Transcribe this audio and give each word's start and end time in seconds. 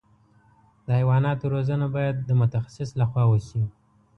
د 0.85 0.87
حیواناتو 0.99 1.45
روزنه 1.53 1.87
باید 1.95 2.15
د 2.21 2.29
متخصص 2.41 2.89
له 2.99 3.05
خوا 3.09 3.23
وشي. 3.27 3.61